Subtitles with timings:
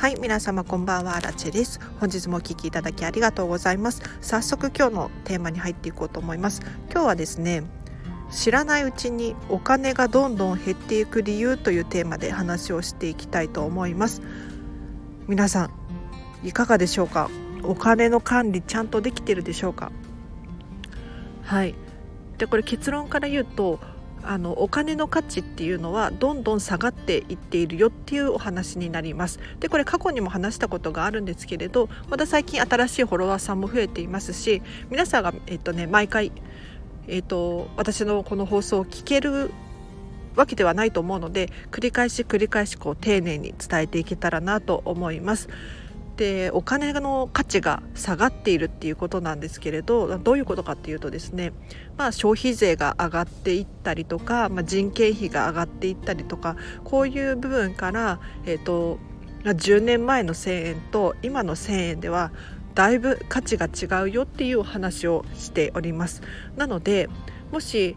[0.00, 1.20] はい皆様こんばんは。
[1.20, 1.78] ラチェです。
[2.00, 4.00] 本日もお聞きいただきありがとうございます。
[4.22, 6.62] 早速今日のテーマに入っていこうと思います。
[6.90, 7.64] 今日はですね
[8.30, 14.22] 知らないうちにお金がどんどん減っていく理由というテーマで話をしていきたいと思います。
[15.28, 17.28] 皆さんいかがでしょうか？
[17.62, 19.92] お金の管理ちゃんとできてるでしょうか？
[21.42, 21.74] はい。
[22.38, 23.78] でこれ結論から言うと
[24.22, 36.32] あのお金の価値っていうのはどんどん下がっていっているよっていうお話になりますでこれ過去にも話したことがあるんですけれどまた最近新しいフォロワーさんも増えていますし皆さんが、えっとね、毎回、
[37.08, 39.50] えっと、私のこの放送を聞ける
[40.36, 45.48] わけではないと思うので繰り返し繰り返しこう丁寧に伝えていけたらなと思います。
[46.20, 51.54] でお金の価値が下がっているっていうことなんですけれどどういうことかっていうとですね、
[51.96, 58.98] まあ、消費税が上がっていったりとか、まあ、人件費が上がっていったりとかこういう部分から、えーと、
[59.44, 62.32] 10年前の1,000円と今の1,000円では
[62.74, 66.20] だいぶ価値が違うよっていうお話をしております。
[66.54, 67.08] なので
[67.50, 67.96] もし、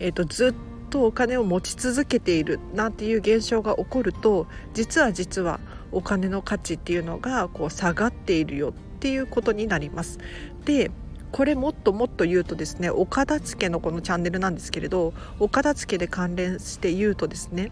[0.00, 0.54] えーとずっ
[0.90, 5.60] とお金を持ち続けているなんていう現象が起こると実は実は
[5.92, 10.18] お金の価値っていうのがこう下がっているよっていうことになります。
[10.64, 10.90] で
[11.32, 17.70] これもっともっと言うとですね岡田付のこのチャンネルなんですけれど岡田付で関連して言うとですね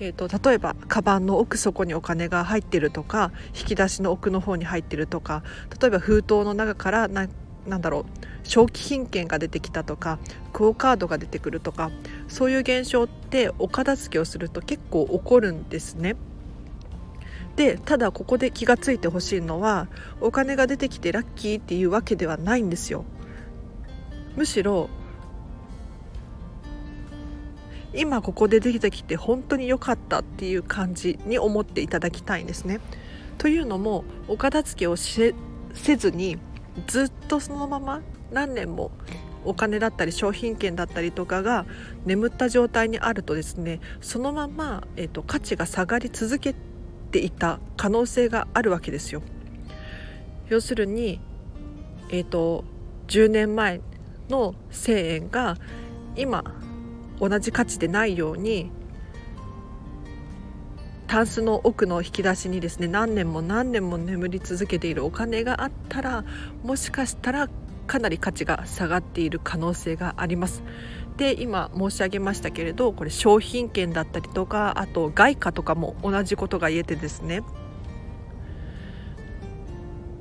[0.00, 5.42] えーと、例えばカバンの奥底にお金が入ってるとか引き出しの奥の方に入ってるとか
[5.80, 7.26] 例えば封筒の中からな
[7.66, 8.04] なんだろう
[8.44, 10.18] 長期品券が出てきたとか
[10.52, 11.90] クオ・カードが出てくるとか
[12.28, 16.16] そういう現象ってお片付けをすると結構起こるんですね。
[17.58, 19.88] でただここで気が付いてほしいのは
[20.20, 23.04] お金が出てきてラッキーっていうわけではないんですよ。
[24.36, 24.88] むしろ
[27.92, 32.78] 今ここで出てきて本当に良かったっていう感じに思っていただきたいんですね。
[33.38, 35.34] というのもお片付けをせ
[35.74, 36.38] ずに
[36.86, 38.92] ずっとそのまま何年も
[39.44, 41.66] お金だったり商品券だったりとかが
[42.04, 46.54] 眠った状態にあるとですねそのまま、えーと、価値が下がり続け
[47.10, 49.22] ていた可能性があるわけですよ。
[50.48, 51.20] 要するに、
[52.10, 52.64] えーと、
[53.08, 53.80] 10年前
[54.28, 55.56] の1,000円が
[56.16, 56.44] 今
[57.20, 58.70] 同じ価値でないように
[61.06, 66.24] タンスの奥の引き出しにですね何年も何年も眠り続けているお金があったら
[66.62, 67.48] もしかしたら
[67.86, 70.62] かなり価値が下がっている可能性があります。
[71.18, 77.42] で今申し上げましたけれどこれ商品券だったりとかあと外貨とかも同じことが言えてですね。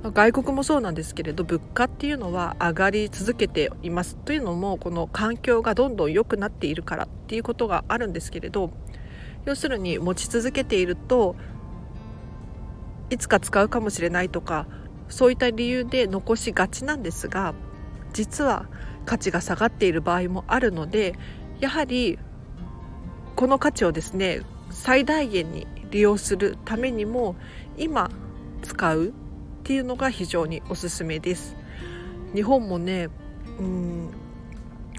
[0.03, 8.71] 外国もそうなんですけれど物価っていうのは上がり続けていますというのもこの環境がどんどん良くなっているからっていうことがあるんですけれど
[9.45, 11.35] 要するに持ち続けていると
[13.09, 14.67] いつか使うかもしれないとか
[15.09, 17.53] そういった理由で残しがちなんですが
[18.17, 18.65] 実は
[19.05, 21.13] 価値が下がっている場合もあるので
[21.59, 22.17] やはり
[23.35, 24.41] この価値をですね
[24.71, 27.35] 最大限に利用するためにも
[27.77, 28.09] 今
[28.63, 29.11] 使うっ
[29.63, 31.55] ていうのが非常におすすめです。
[32.33, 33.09] 日本もね
[33.59, 34.09] うん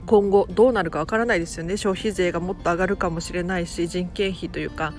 [0.07, 4.95] 今後どうなるかわからないですよね消費税がもっと上がるかもしれないし人件費というか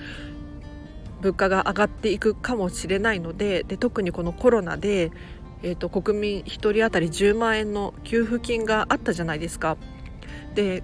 [1.20, 5.10] 物価が上がっていくかもしれないのでで特にこのコロナで、
[5.62, 9.76] えーと、国民1人当たり10万円の給付金があったじゃないですか。
[10.54, 10.82] で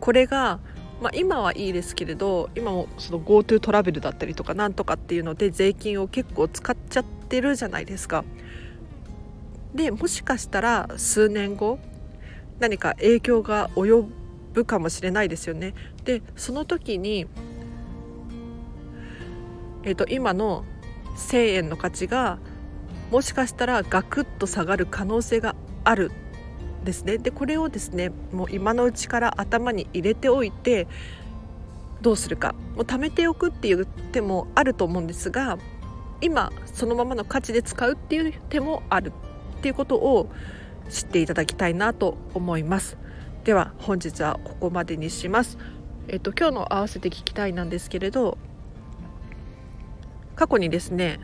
[0.00, 0.60] これが
[1.02, 8.24] まあ、今はいいですけれど今も GoTo トラベルだったりとかなんとかっていうので税金を結構使っちゃってるじゃないですか。
[9.74, 11.80] でもしかしたら数年後
[12.60, 14.06] 何か影響が及
[14.52, 15.74] ぶかもしれないですよね。
[16.04, 17.26] でその時に
[19.84, 20.64] えーと、今の
[21.16, 22.38] 1,000円の価値が
[23.12, 26.12] もしかしたらガクッと下がる可能性がある
[26.82, 27.18] ですね。
[27.18, 30.88] でこれをですねもう今のうちから頭に入れておいて
[32.00, 32.54] どうするか。
[32.74, 35.58] もう貯めておくっていう手もあると思うんですが
[36.22, 39.12] 今そのままの価値で使うっていう手もある。
[39.58, 40.30] っていうことを
[40.88, 42.96] 知っていただきたいなと思います。
[43.44, 45.58] では本日はここまでにします。
[46.08, 48.38] えっと今日の合わせて聞きたいなんですけれど
[50.34, 51.20] 過去にですね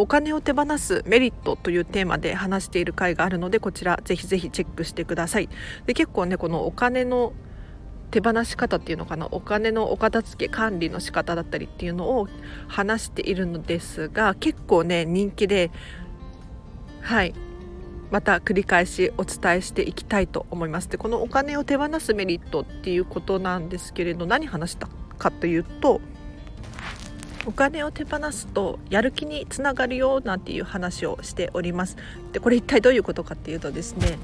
[0.00, 5.48] お金を手放すメリットというテーマで話している回があるのでこちらぜひぜひチェックしてください。
[5.84, 7.34] で結構ねこのお金の
[8.10, 9.28] 手放し方っていうのかな？
[9.30, 12.28] お金のお片付け管理の仕方だったりっていうのを
[12.66, 15.70] 話しているのですが結構ね人気で
[17.02, 17.34] はい。
[18.10, 20.88] また繰り返しお伝えしていきたいと思います。
[20.88, 24.88] でこのお金を手放すメリットっていうことなんですけれど何話した
[25.18, 26.00] かというと
[27.46, 31.96] お金を手放すとやる気につながるよなんていう話をしております。
[32.32, 34.18] でこれ一体どういうことかっていうとですね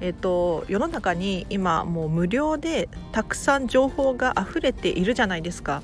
[0.00, 5.82] えーと、世の中に今もう無料でたくさん情報が溢れているじゃないですか。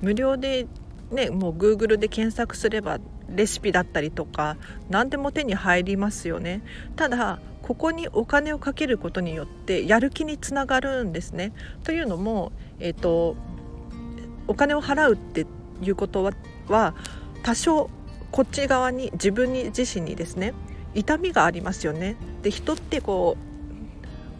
[0.00, 0.66] 無料で
[1.10, 2.98] ねもう Google で検索すれば
[3.28, 4.56] レシピだったりとか
[4.90, 6.62] 何でも手に入りますよね。
[6.94, 11.52] ただここにお金をかけることによってやる気につながるんですね。
[11.82, 13.36] というのもえっ、と
[14.46, 15.46] お金を払うって
[15.82, 16.30] いうこと
[16.68, 16.94] は
[17.42, 17.90] 多少
[18.30, 20.54] こっち側に自分に自身にですね
[20.94, 22.16] 痛みがありますよね。
[22.42, 23.52] で人ってこう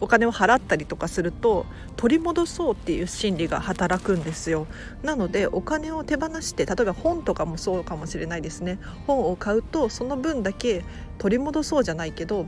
[0.03, 1.65] お金を払ったりとかすると
[1.95, 4.67] 取り戻そうっていう心理が働くんですよ
[5.01, 10.83] なのでお金を手放して例えば本とかもそうかもしれないですね本を買うとその分だけ
[11.19, 12.47] 取り戻そうじゃないけど、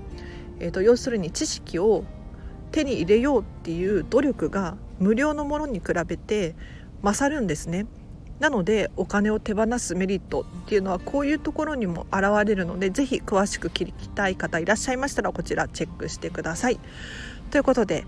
[0.59, 2.03] えーと要するに知識を
[2.73, 6.55] 手に入れようっていう努力が無料のものに比べて
[7.01, 7.85] 勝るんですね。
[8.39, 16.79] なのでお金を手放すメリットっていうのはこういうところにも現れるので是非詳しく聞きたい方いらっしゃいましたらこちらチェックしてください。
[17.51, 18.05] ということで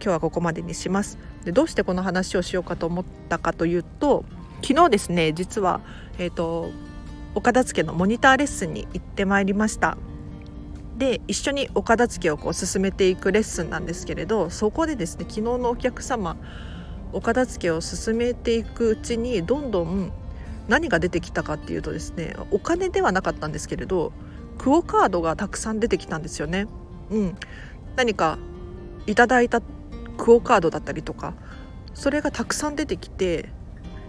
[0.00, 1.18] 今日はここまでにします。
[1.44, 4.24] でどうしてこの話をしようかと思ったかというと
[4.62, 5.80] 昨日ですね実は、
[6.18, 6.70] えーと、
[7.34, 9.98] お片付けのモニターレッスンに行ってまいりました。
[10.96, 16.36] で一緒にお片付けをこう進めていくレッスンなんですけれどそこでですね昨日のお客様
[17.14, 20.12] お片付けを進めていくうちにどんどん
[20.68, 24.12] 何が出てきたかっていうとですねお金ではなかったんですけれど
[24.58, 26.66] クオ・カードがたくさん出てきたんですよね。
[27.10, 27.36] うん、
[27.96, 28.38] 何か
[29.06, 29.60] いただいた
[30.16, 31.34] クオ・カードだったりとか
[31.92, 33.50] それがたくさん出てきて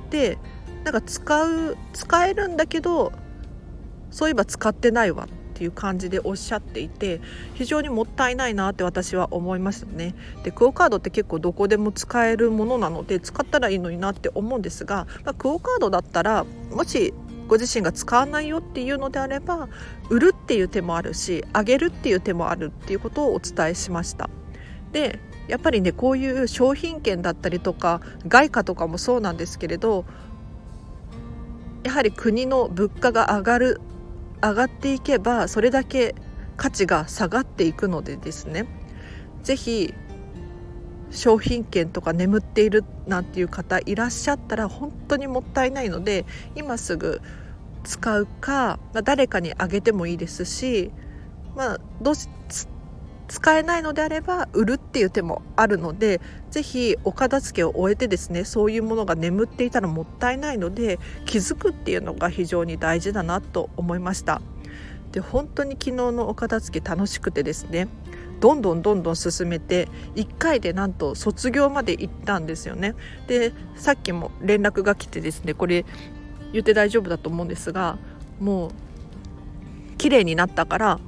[0.10, 0.38] で
[0.84, 3.12] なんか使う使えるんだけど
[4.12, 7.22] そういえば使ってないわっていう感じでおっしゃっていて
[7.54, 10.14] 非常にもったいないなって私は思いましたね。
[10.44, 17.14] でクオカードって結構どこでも使えるものなので使ったらいいのになって思うんですが、まあ、クオカードだったらもし
[17.48, 19.70] ご自身が使わないよっていうのであれば
[20.10, 24.30] 売るっていう手もあるしあげるっていう手もあるっていうことをお伝えしました。
[24.92, 30.04] でやっぱりねこういう商品券だったりとか外貨とかもそうなんですけれど
[31.84, 33.82] やはり国の物価が上がる
[34.50, 36.16] 上がっていけばそれだけ
[36.58, 38.66] 価値が下がっていくのでですね。
[39.44, 39.94] 是非
[41.12, 46.26] 商品券とか眠っているなんていう方いらっしゃったら本当にもったいないので
[46.56, 47.22] 今すぐ
[47.84, 50.92] 使うか、まあ、誰かにあげてもいいですし、
[51.56, 52.28] まあ、どうし
[53.28, 64.42] 使えないのであれば売るっていう手もあるので是非お片付けを終えてですねそういうものが眠っていたらもったいないので気づくっていうのが非常に大事だなと思いました。
[65.12, 67.88] で本当に昨日のお片付け楽しくてですね
[68.42, 72.94] どんどんどんどん進めて1回でなんと卒業まで行ったんですよね。
[73.28, 75.86] でさっきも連絡が来てですねこれ
[76.52, 77.98] 言って大丈夫だと思うんですが
[78.40, 78.72] もう
[79.98, 81.00] 綺麗になったから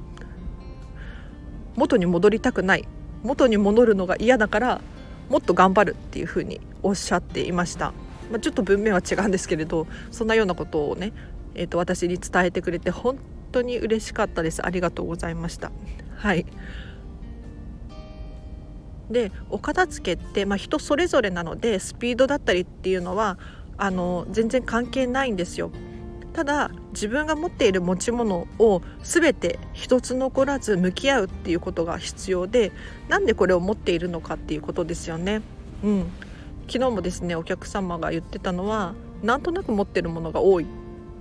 [1.78, 2.86] 元に戻りたくない。
[3.22, 4.80] 元に戻るのが嫌だから
[5.28, 7.92] もっと頑張るっていうふうにおっしゃっていました、
[8.30, 11.12] まあ、ちょっと文面は違うんですけれどそんなようなことをね、
[11.54, 13.18] えー、と私に伝えてくれて本
[13.52, 14.64] 当に嬉しかったです。
[14.64, 15.72] ありがとうございました。
[16.16, 16.46] はい。
[19.10, 23.38] でお片付けって、まあ、人それぞれなのでスピードだったりっていうのは
[23.78, 25.70] あの全然関係ないんですよ。
[26.38, 32.70] ただ自分が持っている持ち物を全て一つ残らず向き合うっていうことが必要で
[33.08, 35.42] なんでこれを持っているのかっていうことですよね。
[35.82, 36.12] うん、
[36.68, 40.66] 昨日もですねお客様が言ってたのはなんとなく持ってるものが多いっ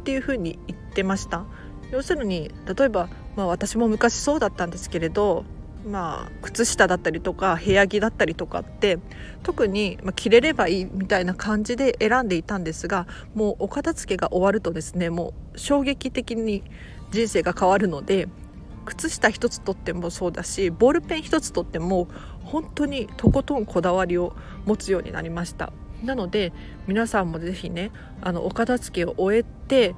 [0.04, 1.46] ていうふうに言ってました。
[1.90, 5.46] 要するに例えば、まあ、私も昔そうだったんですけれど
[5.88, 9.00] まあ、靴下だったりとか部屋着だったりとかって
[9.44, 16.64] 特に、まあ、着れればいいみたいな感じで選んでいたんですがもうお片付けが終わるとですねもう衝撃的に
[17.12, 18.28] 人生が変わるので
[18.86, 22.08] 靴下一つとってもそうだしボールペン一つとっても
[22.44, 25.74] 本当にとことんこだわりを持つようになりました。
[26.04, 26.54] なので
[26.86, 27.92] 皆さんも是非ね
[28.22, 29.96] あのお片付けを終えて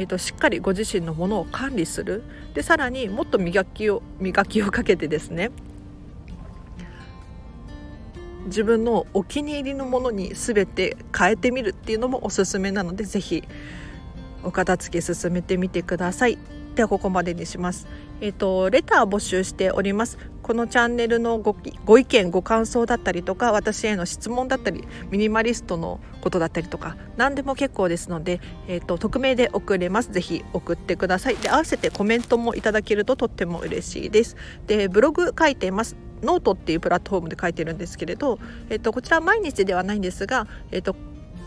[0.00, 2.22] えーと、しっかりご自身のものを管理する
[2.54, 5.50] でさらにもっと磨きを磨きをかけてですね
[8.46, 13.44] 自分のお気に入りのものに全て変えてみるっていうのもおすすめなので是非
[14.42, 16.38] お片付け進めてみてください。
[16.74, 17.86] ではここまでにします。
[18.22, 20.16] えっ、ー、とレター募集しております。
[20.50, 21.54] このチャンネルのご
[21.84, 30.10] ご意見ご感想だったりとか私への質問だったりミニマリストのことだったりとか何でも結構ですので、えーと、匿名で送れます。
[30.10, 31.36] ぜひ送ってください。
[31.36, 34.34] で合わせてコメントもいただけるととっても嬉しいです。
[34.66, 35.94] でブログ書いてます。
[36.20, 38.40] ノートっていうプラットフォームで書いてるんですけれど、
[38.70, 40.96] えーと、こちら毎日ではないんですが、えーと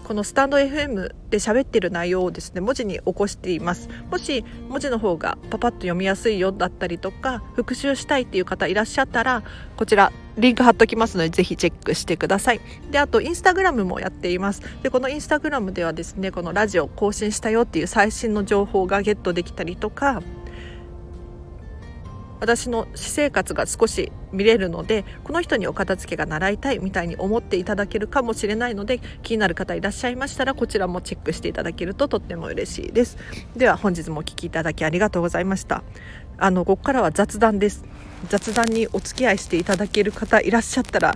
[0.03, 3.89] このスタンド FM で喋ってる内容をですね文字に起こしています。
[4.11, 9.43] もし文字の方がパパッと読みやすいよだったりとか復習したいっていう方いらっしゃったら
[9.77, 12.61] こちらリンク貼っときますのでぜひチェックしてください。
[12.91, 14.61] であとインスタグラムもやっています。
[14.81, 20.21] でこのインスタグラムではですねこのラジオ更新したよっていう最新の情報がゲットできたりとか
[22.43, 33.17] 私の私生活が少し見れるのでこの人にお片付けが習いたいみたいに思っていただけるかもしれないので気になる方いらっしゃいましたらこちらもチェックしていただけるととっても嬉しいです。
[33.55, 35.83] では本日もお聴きいただきありがとうございました。
[36.37, 37.85] あのここからは雑談です。
[38.27, 41.15] 雑談にお付き合いしていただける方いらっしゃったら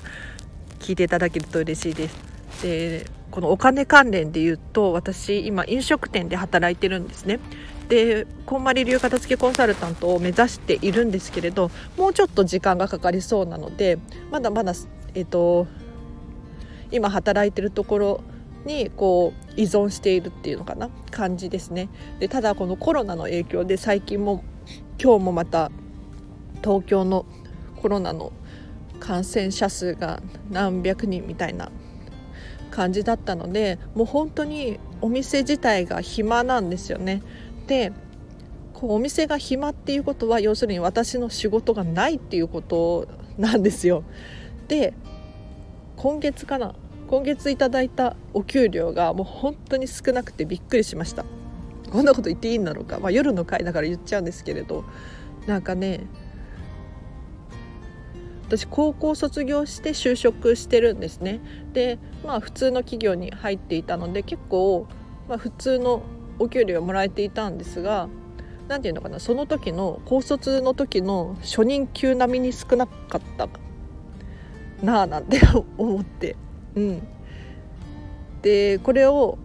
[0.80, 2.16] 聞いていただけると嬉しいです。
[2.64, 7.42] でこのお金関連で言うと私今飲食店で働いてるんですね。
[7.90, 13.98] でこんまり流片付けコンサルタントを目指しているんですけれどもうちょっと時間がかかりそうなので
[14.30, 14.74] まだまだ、
[15.14, 15.68] えーと、
[16.92, 18.22] 今働いてるところ
[18.66, 20.90] にこう依存しているっていうのかな？
[21.12, 21.90] 感じですね
[22.20, 24.44] でただこのコロナの影響で最近も
[25.02, 25.72] 今日もまた
[26.64, 27.26] 東京の
[27.82, 28.34] コロナの
[29.00, 31.72] 感染者数が何百人みたいな
[32.70, 37.22] 感じだったのでもう本当にお店自体が暇なんですよね。
[37.68, 37.92] で
[38.74, 43.08] こうお店が暇っていうことは要するに私の仕事がないっていうこと
[43.38, 44.04] なんですよ。
[44.68, 44.94] で
[45.96, 46.76] 今月かな
[47.08, 51.26] 今月いただいたお給料がもう本当に少なくてびっくりしました。
[51.92, 54.84] こんなこと言っていいんだろうか、まあ、夜の会だから言っちゃうんですけれど。
[55.48, 56.02] なんかね
[58.48, 61.42] 私高校卒業して就職してるんですね。
[61.74, 64.88] でまあ普通の企業に入っていたので結構、
[65.28, 66.04] まあ、普通の
[66.40, 68.10] お給料をもらえていたんですが
[68.68, 73.48] 何て言うのかなその時の高卒の時の初任給並みに少なかった
[74.84, 75.40] なあなんて
[75.78, 76.36] 思って、
[76.76, 77.08] うん、
[78.42, 79.38] でこれを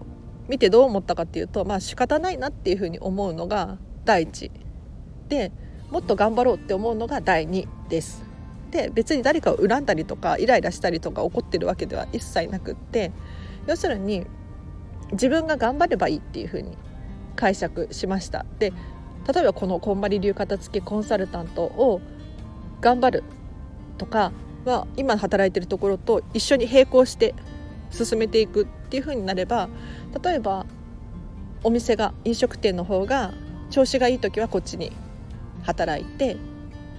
[0.48, 4.50] 見てどう思ったかっていうとまあ仕方ないなっていうふうに思うのが第一
[5.28, 5.52] で
[5.90, 8.24] もっと頑張ろうって思うのが第二です。
[8.70, 13.12] で別に誰かを恨んだりとかイライラしたりとか怒ってるわけでは一切なくって
[13.66, 14.26] 要するに
[15.12, 16.76] 自分が頑張ればいいっていうふうに
[17.36, 18.44] 解釈しました。
[18.58, 18.72] で
[19.32, 22.00] 例えばこのこんまり流片付けコンサルタントを
[22.80, 23.24] 頑張る
[23.96, 24.32] とか
[24.64, 27.34] は今働いてるところと一緒に並行して
[27.90, 29.68] 進めていくっていうふうになれば
[30.22, 30.66] 例えば
[31.62, 33.32] お店が飲食店の方が
[33.70, 34.90] 調子がいい時はこっちに
[35.62, 36.36] 働いて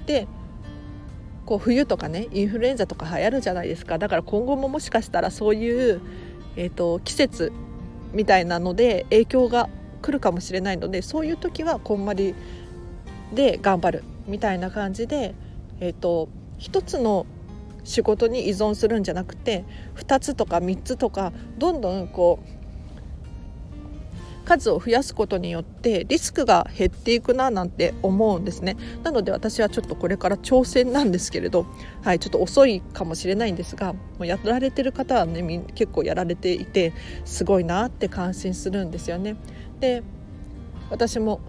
[0.06, 0.28] で
[1.46, 3.98] こう冬とかねインフルエンザとか流行るじゃないですか。
[3.98, 6.02] だから今後ももしかしたらそういう、
[6.56, 7.52] えーと、季節
[8.14, 9.70] みたいなので影響が
[10.02, 12.36] 来るかもしれないのでそういう時はこんまり
[13.34, 15.34] で頑張るみたいな感じで、
[15.80, 17.26] えーと、一つの
[17.84, 19.66] 仕事に依存するんじゃなくて
[19.96, 22.50] 2つとか3つとかどんどんこう
[24.44, 31.66] 数を増やすことによってリスクが減っていくななんて思うんですねなので私はちょっとこれから挑戦なんですけれど、
[32.04, 36.94] はい、ちょっと遅いかもしれないんですがもうやられてる方はね結構やられていて
[37.26, 39.36] すごいなって感心するんですよね。
[39.80, 40.04] で
[40.90, 41.40] 私も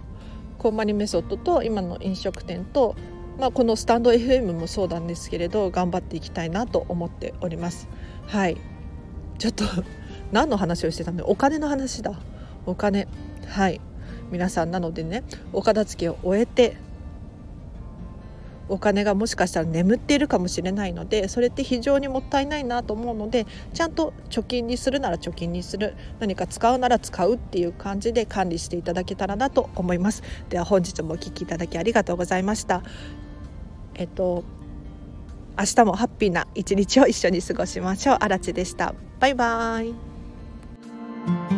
[0.59, 2.95] コンマリメソッドと今の飲食店と
[3.39, 7.89] まあ、このスタンド FM もそうなんですけれど頑張っていきたいなと思っております。
[8.29, 8.57] はい
[9.39, 9.65] ちょっと
[10.33, 12.15] 何の話をしてたんでお金の話だ
[12.67, 13.09] お金。
[13.47, 13.81] はい。
[14.31, 16.77] 皆さんなのでねお片付けを終えて
[18.67, 25.95] お金がもしかしたら眠っているかもしれないのでそれって非常にもったいないなと思うのでちゃんと貯金にするなら貯金にする。
[26.19, 30.23] 何か使うなら使うっていう感じで管理していただけたらなと思います。
[30.49, 32.83] では本日もお聴きいただきありがとうございました。
[33.95, 34.45] えっと
[35.59, 38.17] 明日もハッピーな一日を一緒に過ごしましょう。
[38.19, 38.95] あらでした。
[39.21, 41.54] バイバーイ。